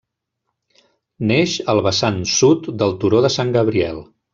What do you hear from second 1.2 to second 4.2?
Neix al vessant sud del turó de Sant Gabriel.